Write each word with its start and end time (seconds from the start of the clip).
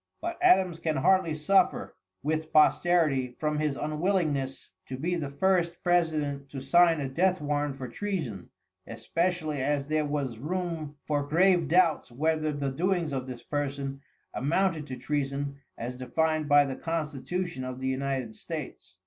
But 0.19 0.39
Adams 0.41 0.79
can 0.79 0.95
hardly 0.95 1.35
suffer 1.35 1.95
with 2.23 2.51
posterity 2.51 3.35
from 3.37 3.59
his 3.59 3.77
unwillingness 3.77 4.71
to 4.87 4.97
be 4.97 5.13
the 5.13 5.29
first 5.29 5.83
president 5.83 6.49
to 6.49 6.59
sign 6.59 6.99
a 6.99 7.07
death 7.07 7.39
warrant 7.39 7.75
for 7.75 7.87
treason, 7.87 8.49
especially 8.87 9.61
as 9.61 9.85
there 9.85 10.07
was 10.07 10.39
room 10.39 10.95
for 11.05 11.27
grave 11.27 11.67
doubts 11.67 12.11
whether 12.11 12.51
the 12.51 12.71
doings 12.71 13.13
of 13.13 13.27
this 13.27 13.43
person 13.43 14.01
amounted 14.33 14.87
to 14.87 14.95
treason 14.97 15.57
as 15.77 15.97
defined 15.97 16.49
by 16.49 16.65
the 16.65 16.75
constitution 16.75 17.63
of 17.63 17.79
the 17.79 17.87
United 17.87 18.33
States. 18.33 18.95